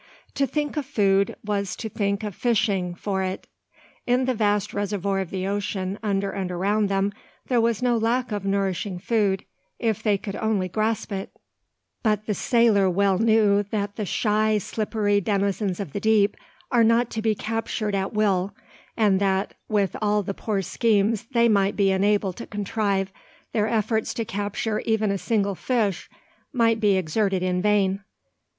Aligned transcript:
To 0.33 0.47
think 0.47 0.77
of 0.77 0.85
food 0.87 1.35
was 1.45 1.75
to 1.75 1.87
think 1.87 2.23
of 2.23 2.33
fishing 2.33 2.95
for 2.95 3.21
it. 3.21 3.45
In 4.07 4.25
the 4.25 4.33
vast 4.33 4.73
reservoir 4.73 5.19
of 5.19 5.29
the 5.29 5.45
ocean 5.45 5.99
under 6.01 6.31
and 6.31 6.51
around 6.51 6.89
them 6.89 7.13
there 7.49 7.61
was 7.61 7.83
no 7.83 7.95
lack 7.97 8.31
of 8.31 8.43
nourishing 8.43 8.97
food, 8.97 9.45
if 9.77 10.01
they 10.01 10.17
could 10.17 10.35
only 10.37 10.67
grasp 10.67 11.11
it; 11.11 11.29
but 12.01 12.25
the 12.25 12.33
sailor 12.33 12.89
well 12.89 13.19
knew 13.19 13.61
that 13.69 13.95
the 13.95 14.05
shy, 14.07 14.57
slippery 14.57 15.21
denizens 15.21 15.79
of 15.79 15.93
the 15.93 15.99
deep 15.99 16.35
are 16.71 16.83
not 16.83 17.11
to 17.11 17.21
be 17.21 17.35
captured 17.35 17.93
at 17.93 18.11
will, 18.11 18.55
and 18.97 19.19
that, 19.21 19.53
with 19.69 19.95
all 20.01 20.23
the 20.23 20.33
poor 20.33 20.63
schemes 20.63 21.27
they 21.33 21.47
might 21.47 21.75
be 21.75 21.91
enabled 21.91 22.37
to 22.37 22.47
contrive, 22.47 23.13
their 23.53 23.67
efforts 23.67 24.15
to 24.15 24.25
capture 24.25 24.79
even 24.79 25.11
a 25.11 25.17
single 25.19 25.53
fish 25.53 26.09
might 26.51 26.79
be 26.79 26.97
exerted 26.97 27.43
in 27.43 27.61
vain. 27.61 28.03